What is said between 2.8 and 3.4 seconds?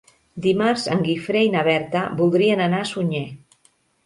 a Sunyer.